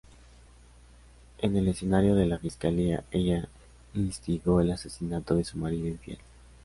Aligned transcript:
En 1.37 1.55
el 1.55 1.67
escenario 1.67 2.15
de 2.15 2.25
la 2.25 2.39
fiscalía, 2.39 3.03
ella 3.11 3.47
instigó 3.93 4.59
el 4.59 4.71
asesinato 4.71 5.35
de 5.35 5.43
su 5.43 5.59
marido 5.59 5.85
infiel. 5.89 6.17